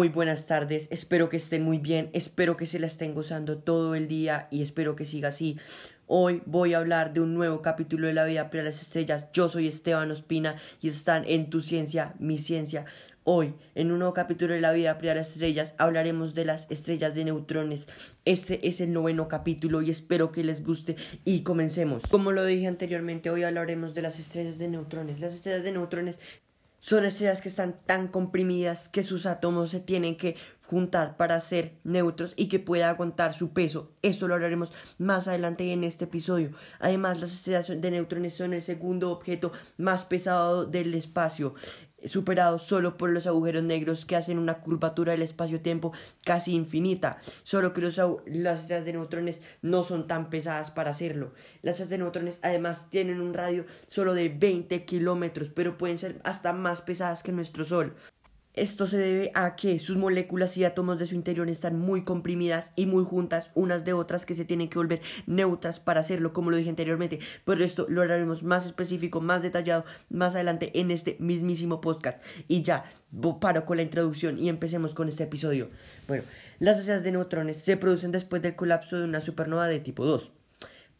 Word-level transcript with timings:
Muy 0.00 0.08
buenas 0.08 0.46
tardes, 0.46 0.88
espero 0.90 1.28
que 1.28 1.36
estén 1.36 1.62
muy 1.62 1.76
bien, 1.76 2.08
espero 2.14 2.56
que 2.56 2.64
se 2.64 2.78
la 2.78 2.86
estén 2.86 3.12
gozando 3.12 3.58
todo 3.58 3.94
el 3.94 4.08
día 4.08 4.48
y 4.50 4.62
espero 4.62 4.96
que 4.96 5.04
siga 5.04 5.28
así. 5.28 5.58
Hoy 6.06 6.40
voy 6.46 6.72
a 6.72 6.78
hablar 6.78 7.12
de 7.12 7.20
un 7.20 7.34
nuevo 7.34 7.60
capítulo 7.60 8.06
de 8.06 8.14
la 8.14 8.24
vida 8.24 8.48
para 8.48 8.62
las 8.62 8.80
estrellas. 8.80 9.26
Yo 9.34 9.50
soy 9.50 9.68
Esteban 9.68 10.10
Ospina 10.10 10.56
y 10.80 10.88
están 10.88 11.24
en 11.26 11.50
tu 11.50 11.60
ciencia, 11.60 12.14
mi 12.18 12.38
ciencia. 12.38 12.86
Hoy, 13.24 13.52
en 13.74 13.92
un 13.92 13.98
nuevo 13.98 14.14
capítulo 14.14 14.54
de 14.54 14.62
la 14.62 14.72
vida 14.72 14.96
para 14.96 15.16
las 15.16 15.32
estrellas, 15.32 15.74
hablaremos 15.76 16.34
de 16.34 16.46
las 16.46 16.66
estrellas 16.70 17.14
de 17.14 17.26
neutrones. 17.26 17.86
Este 18.24 18.66
es 18.66 18.80
el 18.80 18.94
noveno 18.94 19.28
capítulo 19.28 19.82
y 19.82 19.90
espero 19.90 20.32
que 20.32 20.44
les 20.44 20.64
guste 20.64 20.96
y 21.26 21.42
comencemos. 21.42 22.04
Como 22.10 22.32
lo 22.32 22.46
dije 22.46 22.68
anteriormente, 22.68 23.28
hoy 23.28 23.42
hablaremos 23.42 23.92
de 23.92 24.00
las 24.00 24.18
estrellas 24.18 24.56
de 24.56 24.68
neutrones. 24.68 25.20
Las 25.20 25.34
estrellas 25.34 25.62
de 25.62 25.72
neutrones 25.72 26.18
son 26.80 27.04
estrellas 27.04 27.40
que 27.40 27.48
están 27.48 27.76
tan 27.86 28.08
comprimidas 28.08 28.88
que 28.88 29.04
sus 29.04 29.26
átomos 29.26 29.70
se 29.70 29.80
tienen 29.80 30.16
que 30.16 30.36
juntar 30.70 31.16
para 31.16 31.40
ser 31.40 31.74
neutros 31.82 32.32
y 32.36 32.46
que 32.46 32.60
pueda 32.60 32.90
aguantar 32.90 33.34
su 33.34 33.52
peso. 33.52 33.90
Eso 34.02 34.28
lo 34.28 34.34
hablaremos 34.34 34.72
más 34.98 35.26
adelante 35.26 35.72
en 35.72 35.82
este 35.82 36.04
episodio. 36.04 36.52
Además, 36.78 37.20
las 37.20 37.32
estrellas 37.32 37.68
de 37.68 37.90
neutrones 37.90 38.34
son 38.34 38.54
el 38.54 38.62
segundo 38.62 39.10
objeto 39.10 39.52
más 39.78 40.04
pesado 40.04 40.66
del 40.66 40.94
espacio 40.94 41.54
superado 42.04 42.58
solo 42.58 42.96
por 42.96 43.10
los 43.10 43.26
agujeros 43.26 43.62
negros 43.62 44.04
que 44.04 44.16
hacen 44.16 44.38
una 44.38 44.60
curvatura 44.60 45.12
del 45.12 45.22
espacio-tiempo 45.22 45.92
casi 46.24 46.54
infinita, 46.54 47.18
solo 47.42 47.72
que 47.72 47.80
los, 47.80 48.00
las 48.26 48.62
estrellas 48.62 48.84
de 48.84 48.92
neutrones 48.92 49.42
no 49.62 49.82
son 49.82 50.06
tan 50.06 50.30
pesadas 50.30 50.70
para 50.70 50.90
hacerlo. 50.90 51.32
Las 51.62 51.74
estrellas 51.74 51.90
de 51.90 51.98
neutrones 51.98 52.40
además 52.42 52.88
tienen 52.90 53.20
un 53.20 53.34
radio 53.34 53.66
solo 53.86 54.14
de 54.14 54.28
20 54.28 54.84
kilómetros, 54.84 55.48
pero 55.54 55.78
pueden 55.78 55.98
ser 55.98 56.20
hasta 56.24 56.52
más 56.52 56.82
pesadas 56.82 57.22
que 57.22 57.32
nuestro 57.32 57.64
Sol. 57.64 57.94
Esto 58.54 58.86
se 58.86 58.98
debe 58.98 59.30
a 59.34 59.54
que 59.54 59.78
sus 59.78 59.96
moléculas 59.96 60.56
y 60.56 60.64
átomos 60.64 60.98
de 60.98 61.06
su 61.06 61.14
interior 61.14 61.48
están 61.48 61.78
muy 61.78 62.02
comprimidas 62.02 62.72
y 62.74 62.86
muy 62.86 63.04
juntas 63.04 63.52
unas 63.54 63.84
de 63.84 63.92
otras 63.92 64.26
que 64.26 64.34
se 64.34 64.44
tienen 64.44 64.68
que 64.68 64.78
volver 64.78 65.00
neutras 65.26 65.78
para 65.78 66.00
hacerlo, 66.00 66.32
como 66.32 66.50
lo 66.50 66.56
dije 66.56 66.68
anteriormente. 66.68 67.20
Pero 67.44 67.64
esto 67.64 67.86
lo 67.88 68.02
haremos 68.02 68.42
más 68.42 68.66
específico, 68.66 69.20
más 69.20 69.42
detallado 69.42 69.84
más 70.08 70.34
adelante 70.34 70.78
en 70.80 70.90
este 70.90 71.16
mismísimo 71.20 71.80
podcast. 71.80 72.20
Y 72.48 72.62
ya, 72.62 72.84
paro 73.40 73.64
con 73.64 73.76
la 73.76 73.84
introducción 73.84 74.38
y 74.38 74.48
empecemos 74.48 74.94
con 74.94 75.08
este 75.08 75.24
episodio. 75.24 75.68
Bueno, 76.08 76.24
las 76.58 76.78
estrellas 76.78 77.04
de 77.04 77.12
neutrones 77.12 77.58
se 77.58 77.76
producen 77.76 78.10
después 78.10 78.42
del 78.42 78.56
colapso 78.56 78.98
de 78.98 79.04
una 79.04 79.20
supernova 79.20 79.68
de 79.68 79.78
tipo 79.78 80.04
2 80.04 80.32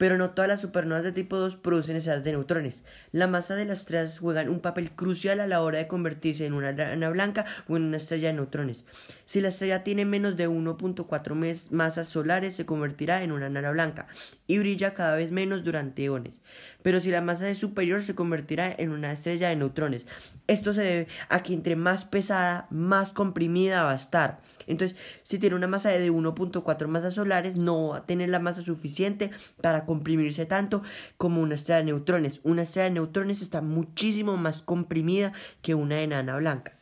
pero 0.01 0.17
no 0.17 0.31
todas 0.31 0.48
las 0.48 0.62
supernovas 0.62 1.05
de 1.05 1.12
tipo 1.12 1.37
2 1.37 1.56
producen 1.56 1.95
estrellas 1.95 2.25
de 2.25 2.33
neutrones. 2.33 2.84
La 3.12 3.27
masa 3.27 3.55
de 3.55 3.67
las 3.67 3.81
estrellas 3.81 4.19
juega 4.19 4.41
un 4.45 4.61
papel 4.61 4.92
crucial 4.92 5.41
a 5.41 5.47
la 5.47 5.61
hora 5.61 5.77
de 5.77 5.89
convertirse 5.89 6.47
en 6.47 6.55
una 6.55 6.70
enana 6.70 7.11
blanca 7.11 7.45
o 7.69 7.77
en 7.77 7.83
una 7.83 7.98
estrella 7.98 8.29
de 8.29 8.34
neutrones. 8.34 8.87
Si 9.27 9.42
la 9.42 9.48
estrella 9.48 9.84
tiene 9.84 10.07
menos 10.07 10.39
de 10.39 10.48
1.4 10.48 11.69
masas 11.70 12.09
solares, 12.09 12.55
se 12.55 12.65
convertirá 12.65 13.23
en 13.23 13.31
una 13.31 13.48
enana 13.48 13.73
blanca 13.73 14.07
y 14.47 14.59
brilla 14.59 14.95
cada 14.95 15.17
vez 15.17 15.33
menos 15.33 15.65
durante 15.65 16.03
eones. 16.03 16.41
Pero 16.81 17.01
si 17.01 17.11
la 17.11 17.20
masa 17.20 17.51
es 17.51 17.59
superior, 17.59 18.03
se 18.03 18.14
convertirá 18.14 18.75
en 18.75 18.92
una 18.92 19.12
estrella 19.12 19.51
de 19.51 19.57
neutrones. 19.57 20.07
Esto 20.47 20.73
se 20.73 20.81
debe 20.81 21.09
a 21.29 21.42
que 21.42 21.53
entre 21.53 21.77
más 21.77 22.07
pesada, 22.07 22.69
más 22.70 23.11
comprimida 23.11 23.83
va 23.83 23.92
a 23.92 23.97
estar. 23.97 24.41
Entonces, 24.71 24.97
si 25.23 25.39
tiene 25.39 25.57
una 25.57 25.67
masa 25.67 25.91
de 25.91 26.11
1.4 26.11 26.87
masas 26.87 27.15
solares, 27.15 27.57
no 27.57 27.89
va 27.89 27.99
a 27.99 28.07
tener 28.07 28.29
la 28.29 28.39
masa 28.39 28.63
suficiente 28.63 29.31
para 29.61 29.85
comprimirse 29.85 30.47
tanto 30.47 30.83
como 31.17 31.43
una 31.43 31.57
estrella 31.57 31.79
de 31.79 31.85
neutrones. 31.87 32.41
Una 32.43 32.63
estrella 32.63 32.85
de 32.85 32.95
neutrones 32.95 33.43
está 33.43 33.61
muchísimo 33.61 34.37
más 34.37 34.63
comprimida 34.63 35.33
que 35.63 35.75
una 35.75 36.01
enana 36.01 36.37
blanca. 36.37 36.79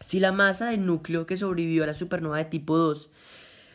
Si 0.00 0.18
la 0.18 0.32
masa 0.32 0.70
del 0.70 0.86
núcleo 0.86 1.26
que 1.26 1.36
sobrevivió 1.36 1.84
a 1.84 1.86
la 1.86 1.94
supernova 1.94 2.38
de 2.38 2.46
tipo 2.46 2.76
2 2.76 3.10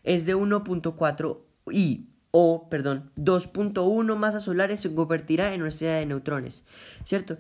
es 0.04 0.26
de 0.26 0.36
1.4 0.36 1.40
y 1.72 2.08
o, 2.38 2.68
perdón, 2.70 3.12
2.1 3.16 4.16
masas 4.18 4.44
solares 4.44 4.82
se 4.82 4.94
convertirá 4.94 5.54
en 5.54 5.62
una 5.62 5.70
estrella 5.70 5.96
de 5.96 6.06
neutrones, 6.06 6.66
¿cierto? 7.06 7.38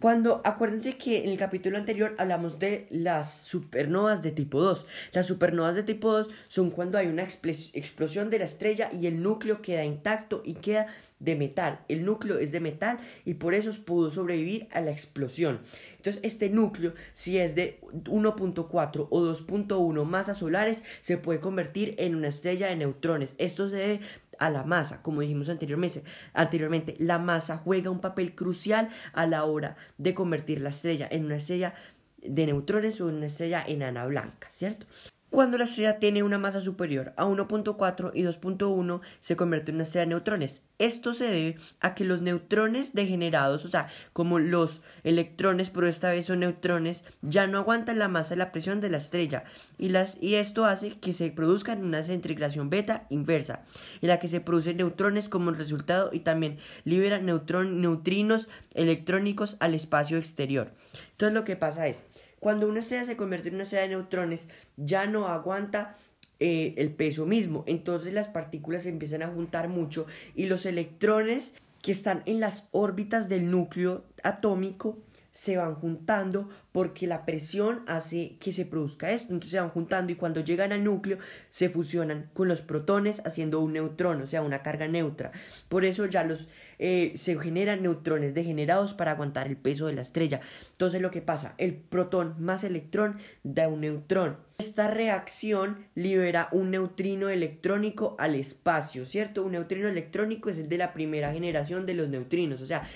Cuando, 0.00 0.40
acuérdense 0.44 0.96
que 0.96 1.24
en 1.24 1.30
el 1.30 1.38
capítulo 1.38 1.76
anterior 1.76 2.14
hablamos 2.18 2.60
de 2.60 2.86
las 2.90 3.34
supernovas 3.42 4.22
de 4.22 4.30
tipo 4.30 4.60
2. 4.60 4.86
Las 5.10 5.26
supernovas 5.26 5.74
de 5.74 5.82
tipo 5.82 6.12
2 6.12 6.30
son 6.46 6.70
cuando 6.70 6.98
hay 6.98 7.08
una 7.08 7.24
explosión 7.24 8.30
de 8.30 8.38
la 8.38 8.44
estrella 8.44 8.92
y 8.92 9.08
el 9.08 9.20
núcleo 9.20 9.60
queda 9.60 9.84
intacto 9.84 10.42
y 10.44 10.54
queda 10.54 10.86
de 11.18 11.34
metal. 11.34 11.80
El 11.88 12.04
núcleo 12.04 12.38
es 12.38 12.52
de 12.52 12.60
metal 12.60 12.98
y 13.24 13.34
por 13.34 13.54
eso 13.54 13.72
pudo 13.84 14.12
sobrevivir 14.12 14.68
a 14.70 14.80
la 14.80 14.92
explosión. 14.92 15.58
Entonces, 15.96 16.22
este 16.22 16.48
núcleo, 16.48 16.94
si 17.12 17.38
es 17.38 17.56
de 17.56 17.80
1.4 17.82 19.08
o 19.10 19.20
2.1 19.20 20.04
masas 20.04 20.38
solares, 20.38 20.84
se 21.00 21.16
puede 21.16 21.40
convertir 21.40 21.96
en 21.98 22.14
una 22.14 22.28
estrella 22.28 22.68
de 22.68 22.76
neutrones. 22.76 23.34
Esto 23.38 23.68
se 23.68 23.76
debe 23.76 24.00
a 24.38 24.50
la 24.50 24.64
masa, 24.64 25.02
como 25.02 25.20
dijimos 25.20 25.48
anteriormente, 25.48 26.02
anteriormente, 26.32 26.96
la 26.98 27.18
masa 27.18 27.58
juega 27.58 27.90
un 27.90 28.00
papel 28.00 28.34
crucial 28.34 28.90
a 29.12 29.26
la 29.26 29.44
hora 29.44 29.76
de 29.98 30.14
convertir 30.14 30.60
la 30.60 30.70
estrella 30.70 31.08
en 31.10 31.24
una 31.24 31.36
estrella 31.36 31.74
de 32.22 32.46
neutrones 32.46 33.00
o 33.00 33.06
una 33.06 33.26
estrella 33.26 33.64
enana 33.66 34.06
blanca, 34.06 34.48
¿cierto? 34.50 34.86
Cuando 35.30 35.58
la 35.58 35.64
estrella 35.64 35.98
tiene 35.98 36.22
una 36.22 36.38
masa 36.38 36.62
superior 36.62 37.12
a 37.18 37.26
1.4 37.26 38.12
y 38.14 38.22
2.1 38.22 39.00
se 39.20 39.36
convierte 39.36 39.70
en 39.70 39.74
una 39.74 39.84
estrella 39.84 40.06
de 40.06 40.10
neutrones. 40.10 40.62
Esto 40.78 41.12
se 41.12 41.26
debe 41.26 41.56
a 41.80 41.94
que 41.94 42.04
los 42.04 42.22
neutrones 42.22 42.94
degenerados, 42.94 43.66
o 43.66 43.68
sea, 43.68 43.88
como 44.14 44.38
los 44.38 44.80
electrones, 45.04 45.68
pero 45.68 45.86
esta 45.86 46.12
vez 46.12 46.24
son 46.26 46.40
neutrones, 46.40 47.04
ya 47.20 47.46
no 47.46 47.58
aguantan 47.58 47.98
la 47.98 48.08
masa 48.08 48.34
y 48.34 48.38
la 48.38 48.52
presión 48.52 48.80
de 48.80 48.88
la 48.88 48.96
estrella. 48.96 49.44
Y, 49.76 49.90
las, 49.90 50.16
y 50.22 50.36
esto 50.36 50.64
hace 50.64 50.98
que 50.98 51.12
se 51.12 51.30
produzcan 51.30 51.84
una 51.84 52.04
centrifugación 52.04 52.70
beta 52.70 53.06
inversa, 53.10 53.64
en 54.00 54.08
la 54.08 54.20
que 54.20 54.28
se 54.28 54.40
producen 54.40 54.78
neutrones 54.78 55.28
como 55.28 55.50
resultado 55.50 56.08
y 56.10 56.20
también 56.20 56.58
libera 56.84 57.18
neutrinos 57.18 58.48
electrónicos 58.72 59.56
al 59.60 59.74
espacio 59.74 60.16
exterior. 60.16 60.72
Entonces 61.10 61.34
lo 61.34 61.44
que 61.44 61.56
pasa 61.56 61.86
es, 61.86 62.06
cuando 62.40 62.68
una 62.68 62.80
estrella 62.80 63.04
se 63.04 63.16
convierte 63.16 63.48
en 63.48 63.54
una 63.54 63.64
estrella 63.64 63.82
de 63.82 63.90
neutrones, 63.90 64.48
ya 64.76 65.06
no 65.06 65.26
aguanta 65.26 65.96
eh, 66.40 66.74
el 66.76 66.90
peso 66.90 67.26
mismo. 67.26 67.64
Entonces 67.66 68.12
las 68.12 68.28
partículas 68.28 68.84
se 68.84 68.90
empiezan 68.90 69.22
a 69.22 69.28
juntar 69.28 69.68
mucho 69.68 70.06
y 70.34 70.46
los 70.46 70.66
electrones 70.66 71.54
que 71.82 71.92
están 71.92 72.22
en 72.26 72.40
las 72.40 72.68
órbitas 72.70 73.28
del 73.28 73.50
núcleo 73.50 74.04
atómico 74.22 74.98
se 75.38 75.56
van 75.56 75.76
juntando 75.76 76.48
porque 76.72 77.06
la 77.06 77.24
presión 77.24 77.84
hace 77.86 78.38
que 78.40 78.52
se 78.52 78.66
produzca 78.66 79.12
esto. 79.12 79.32
Entonces 79.32 79.52
se 79.52 79.60
van 79.60 79.70
juntando 79.70 80.10
y 80.10 80.16
cuando 80.16 80.40
llegan 80.40 80.72
al 80.72 80.82
núcleo 80.82 81.18
se 81.50 81.68
fusionan 81.68 82.28
con 82.32 82.48
los 82.48 82.60
protones 82.60 83.22
haciendo 83.24 83.60
un 83.60 83.74
neutrón, 83.74 84.20
o 84.20 84.26
sea, 84.26 84.42
una 84.42 84.64
carga 84.64 84.88
neutra. 84.88 85.30
Por 85.68 85.84
eso 85.84 86.06
ya 86.06 86.24
los 86.24 86.48
eh, 86.80 87.12
se 87.14 87.38
generan 87.38 87.84
neutrones 87.84 88.34
degenerados 88.34 88.94
para 88.94 89.12
aguantar 89.12 89.46
el 89.46 89.56
peso 89.56 89.86
de 89.86 89.92
la 89.92 90.00
estrella. 90.00 90.40
Entonces 90.72 91.00
lo 91.00 91.12
que 91.12 91.22
pasa, 91.22 91.54
el 91.56 91.74
protón 91.74 92.34
más 92.40 92.64
electrón 92.64 93.18
da 93.44 93.68
un 93.68 93.82
neutrón. 93.82 94.38
Esta 94.58 94.88
reacción 94.88 95.86
libera 95.94 96.48
un 96.50 96.72
neutrino 96.72 97.28
electrónico 97.28 98.16
al 98.18 98.34
espacio, 98.34 99.06
¿cierto? 99.06 99.44
Un 99.44 99.52
neutrino 99.52 99.86
electrónico 99.86 100.50
es 100.50 100.58
el 100.58 100.68
de 100.68 100.78
la 100.78 100.92
primera 100.92 101.32
generación 101.32 101.86
de 101.86 101.94
los 101.94 102.08
neutrinos, 102.08 102.60
o 102.60 102.66
sea, 102.66 102.88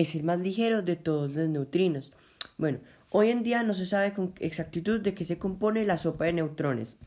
es 0.00 0.14
el 0.14 0.24
más 0.24 0.38
ligero 0.40 0.82
de 0.82 0.94
todos 0.96 1.32
los 1.32 1.48
neutrinos. 1.48 2.12
Bueno, 2.58 2.80
hoy 3.08 3.30
en 3.30 3.42
día 3.42 3.62
no 3.62 3.72
se 3.72 3.86
sabe 3.86 4.12
con 4.12 4.34
exactitud 4.40 5.00
de 5.00 5.14
qué 5.14 5.24
se 5.24 5.38
compone 5.38 5.86
la 5.86 5.96
sopa 5.96 6.26
de 6.26 6.34
neutrones 6.34 6.98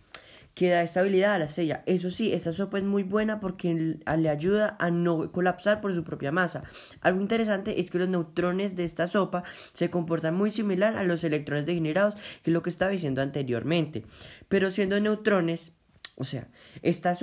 que 0.55 0.69
da 0.69 0.81
estabilidad 0.81 1.35
a 1.35 1.37
la 1.37 1.45
estrella. 1.45 1.83
Eso 1.85 2.09
sí, 2.09 2.33
esta 2.33 2.51
sopa 2.51 2.79
es 2.79 2.83
muy 2.83 3.03
buena 3.03 3.39
porque 3.39 3.73
le 3.73 4.29
ayuda 4.29 4.75
a 4.79 4.89
no 4.89 5.31
colapsar 5.31 5.81
por 5.81 5.93
su 5.93 6.03
propia 6.03 6.31
masa. 6.31 6.63
Algo 7.01 7.21
interesante 7.21 7.79
es 7.79 7.91
que 7.91 7.99
los 7.99 8.09
neutrones 8.09 8.75
de 8.75 8.85
esta 8.85 9.07
sopa 9.07 9.43
se 9.73 9.91
comportan 9.91 10.35
muy 10.35 10.49
similar 10.49 10.97
a 10.97 11.03
los 11.03 11.23
electrones 11.23 11.67
degenerados, 11.67 12.15
que 12.43 12.49
es 12.49 12.53
lo 12.53 12.63
que 12.63 12.71
estaba 12.71 12.91
diciendo 12.91 13.21
anteriormente. 13.21 14.03
Pero 14.47 14.71
siendo 14.71 14.99
neutrones, 14.99 15.73
o 16.15 16.23
sea, 16.23 16.47
estas 16.81 17.19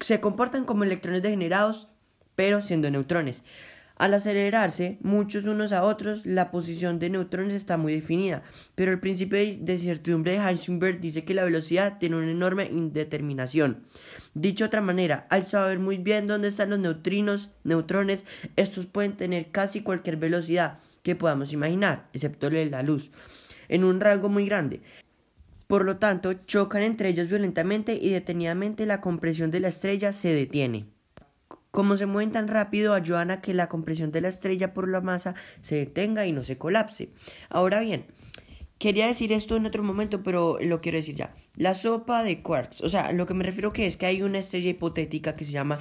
se 0.00 0.20
comportan 0.20 0.64
como 0.64 0.82
electrones 0.82 1.22
degenerados, 1.22 1.88
pero 2.34 2.60
siendo 2.60 2.90
neutrones. 2.90 3.44
Al 3.98 4.14
acelerarse 4.14 4.96
muchos 5.02 5.44
unos 5.44 5.72
a 5.72 5.82
otros, 5.82 6.24
la 6.24 6.52
posición 6.52 7.00
de 7.00 7.10
neutrones 7.10 7.54
está 7.54 7.76
muy 7.76 7.94
definida, 7.94 8.44
pero 8.76 8.92
el 8.92 9.00
principio 9.00 9.38
de 9.38 9.78
certidumbre 9.78 10.32
de 10.32 10.38
Heisenberg 10.38 11.00
dice 11.00 11.24
que 11.24 11.34
la 11.34 11.42
velocidad 11.42 11.98
tiene 11.98 12.14
una 12.14 12.30
enorme 12.30 12.66
indeterminación. 12.66 13.82
Dicho 14.34 14.64
de 14.64 14.68
otra 14.68 14.82
manera, 14.82 15.26
al 15.30 15.46
saber 15.46 15.80
muy 15.80 15.98
bien 15.98 16.28
dónde 16.28 16.46
están 16.46 16.70
los 16.70 16.78
neutrinos, 16.78 17.50
neutrones, 17.64 18.24
estos 18.54 18.86
pueden 18.86 19.16
tener 19.16 19.50
casi 19.50 19.82
cualquier 19.82 20.16
velocidad 20.16 20.78
que 21.02 21.16
podamos 21.16 21.52
imaginar, 21.52 22.08
excepto 22.12 22.50
la 22.50 22.84
luz, 22.84 23.10
en 23.68 23.82
un 23.82 23.98
rango 23.98 24.28
muy 24.28 24.46
grande. 24.46 24.80
Por 25.66 25.84
lo 25.84 25.96
tanto, 25.96 26.34
chocan 26.46 26.82
entre 26.82 27.08
ellos 27.08 27.28
violentamente 27.28 27.98
y 28.00 28.10
detenidamente 28.10 28.86
la 28.86 29.00
compresión 29.00 29.50
de 29.50 29.58
la 29.58 29.68
estrella 29.68 30.12
se 30.12 30.28
detiene. 30.28 30.86
Como 31.78 31.96
se 31.96 32.06
mueven 32.06 32.32
tan 32.32 32.48
rápido, 32.48 32.92
ayudan 32.92 33.30
a 33.30 33.40
que 33.40 33.54
la 33.54 33.68
compresión 33.68 34.10
de 34.10 34.20
la 34.20 34.26
estrella 34.26 34.74
por 34.74 34.88
la 34.88 35.00
masa 35.00 35.36
se 35.60 35.76
detenga 35.76 36.26
y 36.26 36.32
no 36.32 36.42
se 36.42 36.58
colapse. 36.58 37.10
Ahora 37.50 37.78
bien, 37.78 38.06
quería 38.78 39.06
decir 39.06 39.30
esto 39.30 39.54
en 39.54 39.64
otro 39.64 39.84
momento, 39.84 40.24
pero 40.24 40.58
lo 40.60 40.80
quiero 40.80 40.98
decir 40.98 41.14
ya. 41.14 41.36
La 41.54 41.74
sopa 41.74 42.24
de 42.24 42.42
quarks, 42.42 42.80
o 42.80 42.88
sea, 42.88 43.12
lo 43.12 43.26
que 43.26 43.34
me 43.34 43.44
refiero 43.44 43.72
que 43.72 43.86
es 43.86 43.96
que 43.96 44.06
hay 44.06 44.22
una 44.22 44.40
estrella 44.40 44.70
hipotética 44.70 45.36
que 45.36 45.44
se 45.44 45.52
llama 45.52 45.78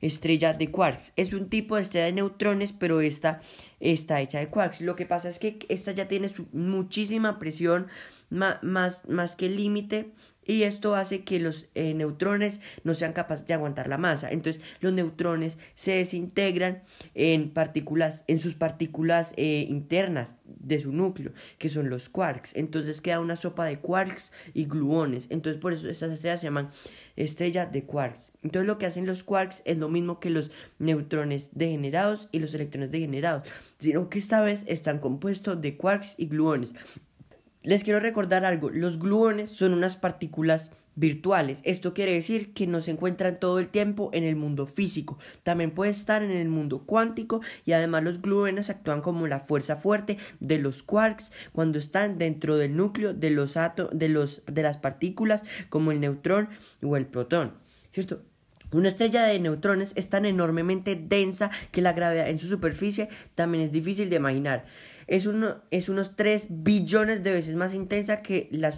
estrella 0.00 0.52
de 0.52 0.68
quarks. 0.72 1.12
Es 1.14 1.32
un 1.32 1.48
tipo 1.48 1.76
de 1.76 1.82
estrella 1.82 2.06
de 2.06 2.14
neutrones, 2.14 2.72
pero 2.72 3.00
esta 3.00 3.38
está 3.78 4.20
hecha 4.20 4.40
de 4.40 4.48
quarks. 4.48 4.80
Lo 4.80 4.96
que 4.96 5.06
pasa 5.06 5.28
es 5.28 5.38
que 5.38 5.60
esta 5.68 5.92
ya 5.92 6.08
tiene 6.08 6.28
muchísima 6.52 7.38
presión, 7.38 7.86
más, 8.30 8.62
más, 8.62 9.36
que 9.36 9.48
límite, 9.48 10.12
y 10.46 10.62
esto 10.62 10.94
hace 10.94 11.24
que 11.24 11.40
los 11.40 11.68
eh, 11.74 11.92
neutrones 11.92 12.60
no 12.84 12.94
sean 12.94 13.12
capaces 13.12 13.46
de 13.46 13.54
aguantar 13.54 13.88
la 13.88 13.98
masa. 13.98 14.30
Entonces 14.30 14.62
los 14.80 14.92
neutrones 14.92 15.58
se 15.74 15.92
desintegran 15.92 16.84
en 17.14 17.50
partículas, 17.50 18.24
en 18.28 18.38
sus 18.38 18.54
partículas 18.54 19.34
eh, 19.36 19.66
internas 19.68 20.34
de 20.44 20.78
su 20.78 20.92
núcleo, 20.92 21.32
que 21.58 21.68
son 21.68 21.90
los 21.90 22.08
quarks. 22.08 22.54
Entonces 22.54 23.00
queda 23.00 23.18
una 23.18 23.34
sopa 23.34 23.64
de 23.64 23.80
quarks 23.80 24.32
y 24.54 24.66
gluones. 24.66 25.26
Entonces 25.30 25.60
por 25.60 25.72
eso 25.72 25.88
estas 25.88 26.12
estrellas 26.12 26.40
se 26.40 26.46
llaman 26.46 26.70
estrellas 27.16 27.72
de 27.72 27.82
quarks. 27.82 28.32
Entonces 28.42 28.68
lo 28.68 28.78
que 28.78 28.86
hacen 28.86 29.06
los 29.06 29.24
quarks 29.24 29.62
es 29.64 29.78
lo 29.78 29.88
mismo 29.88 30.20
que 30.20 30.30
los 30.30 30.52
neutrones 30.78 31.50
degenerados 31.54 32.28
y 32.30 32.38
los 32.38 32.54
electrones 32.54 32.92
degenerados, 32.92 33.48
sino 33.78 34.08
que 34.08 34.20
esta 34.20 34.40
vez 34.42 34.64
están 34.68 35.00
compuestos 35.00 35.60
de 35.60 35.76
quarks 35.76 36.14
y 36.18 36.26
gluones. 36.26 36.72
Les 37.66 37.82
quiero 37.82 37.98
recordar 37.98 38.44
algo, 38.44 38.70
los 38.70 39.00
gluones 39.00 39.50
son 39.50 39.72
unas 39.72 39.96
partículas 39.96 40.70
virtuales. 40.94 41.62
Esto 41.64 41.94
quiere 41.94 42.12
decir 42.12 42.54
que 42.54 42.68
no 42.68 42.80
se 42.80 42.92
encuentran 42.92 43.40
todo 43.40 43.58
el 43.58 43.66
tiempo 43.66 44.08
en 44.12 44.22
el 44.22 44.36
mundo 44.36 44.68
físico. 44.68 45.18
También 45.42 45.72
puede 45.72 45.90
estar 45.90 46.22
en 46.22 46.30
el 46.30 46.48
mundo 46.48 46.84
cuántico 46.86 47.40
y 47.64 47.72
además 47.72 48.04
los 48.04 48.22
gluones 48.22 48.70
actúan 48.70 49.00
como 49.00 49.26
la 49.26 49.40
fuerza 49.40 49.74
fuerte 49.74 50.16
de 50.38 50.60
los 50.60 50.84
quarks 50.84 51.32
cuando 51.50 51.80
están 51.80 52.18
dentro 52.18 52.56
del 52.56 52.76
núcleo 52.76 53.14
de 53.14 53.30
los 53.30 53.54
de 53.90 54.08
los 54.10 54.42
de 54.46 54.62
las 54.62 54.76
partículas 54.76 55.42
como 55.68 55.90
el 55.90 55.98
neutrón 55.98 56.50
o 56.84 56.96
el 56.96 57.06
protón. 57.06 57.54
¿Cierto? 57.90 58.22
Una 58.70 58.86
estrella 58.86 59.24
de 59.24 59.40
neutrones 59.40 59.92
es 59.96 60.08
tan 60.08 60.24
enormemente 60.24 60.94
densa 60.94 61.50
que 61.72 61.82
la 61.82 61.94
gravedad 61.94 62.30
en 62.30 62.38
su 62.38 62.46
superficie 62.46 63.08
también 63.34 63.64
es 63.64 63.72
difícil 63.72 64.08
de 64.08 64.16
imaginar 64.16 64.66
es, 65.06 65.26
uno, 65.26 65.62
es 65.70 65.88
unos 65.88 66.16
3 66.16 66.48
billones 66.50 67.22
de 67.22 67.32
veces 67.32 67.54
más 67.54 67.74
intensa 67.74 68.22
que 68.22 68.48
la, 68.50 68.72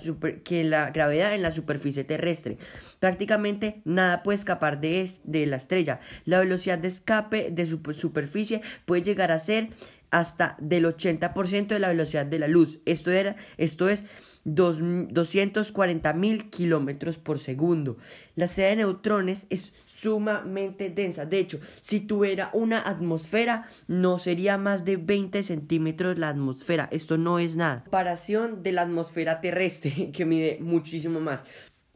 que 0.45 0.65
la 0.65 0.91
gravedad 0.91 1.35
en 1.35 1.43
la 1.43 1.53
superficie 1.53 2.05
terrestre. 2.05 2.59
Prácticamente 3.01 3.81
nada 3.85 4.23
puede 4.23 4.39
escapar 4.39 4.81
de, 4.81 5.11
de 5.25 5.47
la 5.47 5.57
estrella. 5.57 6.01
La 6.25 6.41
velocidad 6.41 6.79
de 6.79 6.89
escape 6.89 7.51
de 7.51 7.67
su 7.67 7.81
superficie 7.95 8.63
puede 8.85 9.03
llegar 9.03 9.33
a 9.33 9.39
ser 9.39 9.71
hasta 10.11 10.57
del 10.61 10.85
80% 10.87 11.69
de 11.69 11.79
la 11.79 11.89
velocidad 11.89 12.27
de 12.27 12.39
la 12.39 12.49
luz. 12.49 12.81
Esto, 12.85 13.11
era, 13.11 13.37
esto 13.57 13.89
es 13.89 14.05
240 14.45 16.13
mil 16.15 16.51
kilómetros 16.51 17.19
por 17.19 17.39
segundo. 17.39 17.99
La 18.35 18.47
estrella 18.47 18.71
de 18.71 18.77
neutrones 18.77 19.47
es 19.51 19.73
sumamente 19.85 20.91
densa. 20.91 21.27
De 21.27 21.39
hecho, 21.39 21.61
si 21.81 22.01
tuviera 22.01 22.51
una 22.53 22.89
atmósfera, 22.89 23.69
no 23.87 24.19
sería 24.19 24.57
más 24.57 24.85
de 24.85 24.97
20 24.97 25.43
centímetros 25.43 26.19
la 26.19 26.31
atmósfera. 26.31 26.89
Esto 26.91 27.19
no 27.19 27.39
es 27.39 27.57
nada. 27.57 27.83
Comparación 27.85 28.63
de 28.63 28.73
la 28.73 28.83
atmósfera 28.83 29.41
terrestre, 29.41 30.11
que 30.13 30.25
mide 30.25 30.59
muchísimo 30.61 31.21
más. 31.21 31.45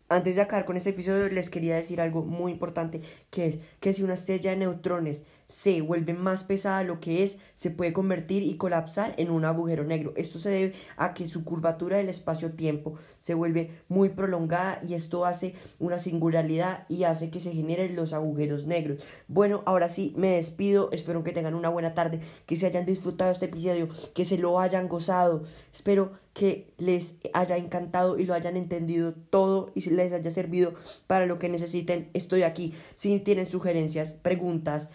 Antes 0.08 0.36
de 0.36 0.42
acabar 0.42 0.66
con 0.66 0.76
este 0.76 0.90
episodio, 0.90 1.26
les 1.30 1.48
quería 1.48 1.74
decir 1.74 1.98
algo 1.98 2.22
muy 2.22 2.52
importante, 2.52 3.00
que 3.30 3.46
es 3.46 3.58
que 3.80 3.94
si 3.94 4.02
una 4.02 4.12
estrella 4.12 4.50
de 4.50 4.58
neutrones 4.58 5.24
se 5.52 5.82
vuelve 5.82 6.14
más 6.14 6.44
pesada 6.44 6.82
lo 6.82 6.98
que 6.98 7.22
es, 7.22 7.36
se 7.54 7.70
puede 7.70 7.92
convertir 7.92 8.42
y 8.42 8.56
colapsar 8.56 9.14
en 9.18 9.30
un 9.30 9.44
agujero 9.44 9.84
negro. 9.84 10.14
Esto 10.16 10.38
se 10.38 10.48
debe 10.48 10.72
a 10.96 11.12
que 11.12 11.26
su 11.26 11.44
curvatura 11.44 11.98
del 11.98 12.08
espacio-tiempo 12.08 12.94
se 13.18 13.34
vuelve 13.34 13.82
muy 13.86 14.08
prolongada 14.08 14.80
y 14.82 14.94
esto 14.94 15.26
hace 15.26 15.54
una 15.78 15.98
singularidad 15.98 16.86
y 16.88 17.04
hace 17.04 17.28
que 17.28 17.38
se 17.38 17.52
generen 17.52 17.96
los 17.96 18.14
agujeros 18.14 18.66
negros. 18.66 19.04
Bueno, 19.28 19.62
ahora 19.66 19.90
sí, 19.90 20.14
me 20.16 20.30
despido. 20.30 20.90
Espero 20.90 21.22
que 21.22 21.32
tengan 21.32 21.54
una 21.54 21.68
buena 21.68 21.92
tarde, 21.92 22.20
que 22.46 22.56
se 22.56 22.64
hayan 22.64 22.86
disfrutado 22.86 23.30
este 23.30 23.44
episodio, 23.44 23.90
que 24.14 24.24
se 24.24 24.38
lo 24.38 24.58
hayan 24.58 24.88
gozado. 24.88 25.44
Espero 25.70 26.12
que 26.32 26.72
les 26.78 27.16
haya 27.34 27.58
encantado 27.58 28.18
y 28.18 28.24
lo 28.24 28.32
hayan 28.32 28.56
entendido 28.56 29.12
todo 29.12 29.70
y 29.74 29.90
les 29.90 30.14
haya 30.14 30.30
servido 30.30 30.72
para 31.06 31.26
lo 31.26 31.38
que 31.38 31.50
necesiten. 31.50 32.08
Estoy 32.14 32.42
aquí. 32.42 32.72
Si 32.94 33.20
tienen 33.20 33.44
sugerencias, 33.44 34.14
preguntas, 34.14 34.88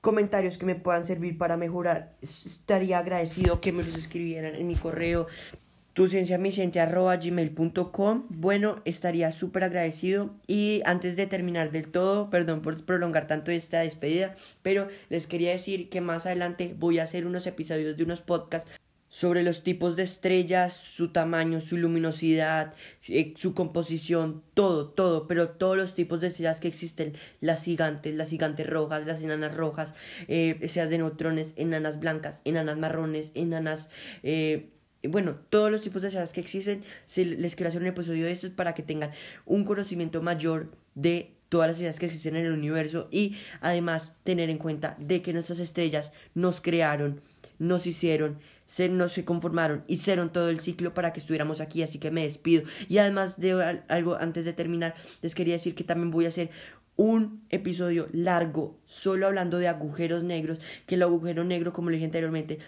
comentarios 0.00 0.58
que 0.58 0.66
me 0.66 0.74
puedan 0.74 1.04
servir 1.04 1.38
para 1.38 1.56
mejorar, 1.56 2.14
estaría 2.20 2.98
agradecido 2.98 3.60
que 3.60 3.72
me 3.72 3.82
los 3.82 3.96
escribieran 3.96 4.54
en 4.54 4.66
mi 4.66 4.76
correo 4.76 5.26
gmail.com 7.20 8.26
Bueno, 8.28 8.82
estaría 8.84 9.32
súper 9.32 9.64
agradecido. 9.64 10.30
Y 10.46 10.82
antes 10.84 11.16
de 11.16 11.26
terminar 11.26 11.72
del 11.72 11.88
todo, 11.88 12.30
perdón 12.30 12.62
por 12.62 12.82
prolongar 12.84 13.26
tanto 13.26 13.50
esta 13.50 13.80
despedida, 13.80 14.34
pero 14.62 14.88
les 15.08 15.26
quería 15.26 15.50
decir 15.50 15.88
que 15.88 16.00
más 16.00 16.26
adelante 16.26 16.74
voy 16.78 16.98
a 16.98 17.02
hacer 17.02 17.26
unos 17.26 17.46
episodios 17.46 17.96
de 17.96 18.04
unos 18.04 18.20
podcasts 18.22 18.79
sobre 19.10 19.42
los 19.42 19.62
tipos 19.62 19.96
de 19.96 20.04
estrellas, 20.04 20.72
su 20.72 21.08
tamaño, 21.08 21.60
su 21.60 21.76
luminosidad, 21.76 22.72
eh, 23.08 23.34
su 23.36 23.54
composición, 23.54 24.42
todo, 24.54 24.88
todo, 24.88 25.26
pero 25.26 25.50
todos 25.50 25.76
los 25.76 25.94
tipos 25.94 26.20
de 26.20 26.28
estrellas 26.28 26.60
que 26.60 26.68
existen, 26.68 27.12
las 27.40 27.64
gigantes, 27.64 28.14
las 28.14 28.30
gigantes 28.30 28.66
rojas, 28.68 29.06
las 29.06 29.22
enanas 29.22 29.54
rojas, 29.54 29.94
eh, 30.28 30.56
de 30.60 30.98
neutrones, 30.98 31.54
enanas 31.56 31.98
blancas, 32.00 32.40
enanas 32.44 32.78
marrones, 32.78 33.32
enanas... 33.34 33.90
Eh, 34.22 34.70
bueno, 35.08 35.38
todos 35.48 35.70
los 35.70 35.80
tipos 35.80 36.02
de 36.02 36.08
estrellas 36.08 36.32
que 36.32 36.40
existen, 36.40 36.84
les 37.16 37.56
quiero 37.56 37.70
hacer 37.70 37.80
un 37.80 37.88
episodio 37.88 38.26
de 38.26 38.32
estos 38.32 38.50
para 38.50 38.74
que 38.74 38.82
tengan 38.82 39.10
un 39.46 39.64
conocimiento 39.64 40.20
mayor 40.22 40.70
de 40.94 41.32
todas 41.48 41.68
las 41.68 41.76
estrellas 41.76 41.98
que 41.98 42.06
existen 42.06 42.36
en 42.36 42.46
el 42.46 42.52
universo 42.52 43.08
y 43.10 43.36
además 43.60 44.12
tener 44.24 44.50
en 44.50 44.58
cuenta 44.58 44.96
de 44.98 45.22
que 45.22 45.32
nuestras 45.32 45.58
estrellas 45.58 46.12
nos 46.34 46.60
crearon, 46.60 47.22
nos 47.58 47.86
hicieron, 47.86 48.38
se, 48.70 48.88
no 48.88 49.08
se 49.08 49.24
conformaron, 49.24 49.82
hicieron 49.88 50.32
todo 50.32 50.48
el 50.48 50.60
ciclo 50.60 50.94
para 50.94 51.12
que 51.12 51.18
estuviéramos 51.18 51.60
aquí, 51.60 51.82
así 51.82 51.98
que 51.98 52.12
me 52.12 52.22
despido. 52.22 52.62
Y 52.88 52.98
además 52.98 53.40
de 53.40 53.82
algo 53.88 54.14
antes 54.14 54.44
de 54.44 54.52
terminar, 54.52 54.94
les 55.22 55.34
quería 55.34 55.54
decir 55.54 55.74
que 55.74 55.82
también 55.82 56.12
voy 56.12 56.26
a 56.26 56.28
hacer 56.28 56.50
un 56.94 57.42
episodio 57.50 58.06
largo 58.12 58.78
solo 58.86 59.26
hablando 59.26 59.58
de 59.58 59.66
agujeros 59.66 60.22
negros, 60.22 60.60
que 60.86 60.94
el 60.94 61.02
agujero 61.02 61.42
negro, 61.42 61.72
como 61.72 61.90
le 61.90 61.96
dije 61.96 62.04
anteriormente, 62.04 62.60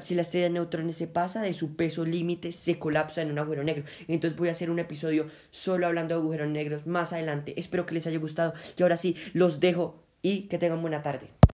si 0.00 0.14
la 0.14 0.20
estrella 0.20 0.48
de 0.48 0.52
neutrones 0.52 0.96
se 0.96 1.06
pasa 1.06 1.40
de 1.40 1.54
su 1.54 1.76
peso 1.76 2.04
límite, 2.04 2.52
se 2.52 2.78
colapsa 2.78 3.22
en 3.22 3.30
un 3.30 3.38
agujero 3.38 3.64
negro. 3.64 3.84
Entonces 4.08 4.38
voy 4.38 4.48
a 4.48 4.52
hacer 4.52 4.70
un 4.70 4.80
episodio 4.80 5.28
solo 5.50 5.86
hablando 5.86 6.14
de 6.14 6.20
agujeros 6.20 6.50
negros 6.50 6.86
más 6.86 7.14
adelante. 7.14 7.54
Espero 7.56 7.86
que 7.86 7.94
les 7.94 8.06
haya 8.06 8.18
gustado. 8.18 8.52
Y 8.76 8.82
ahora 8.82 8.98
sí, 8.98 9.16
los 9.32 9.60
dejo 9.60 10.04
y 10.20 10.42
que 10.48 10.58
tengan 10.58 10.82
buena 10.82 11.02
tarde. 11.02 11.30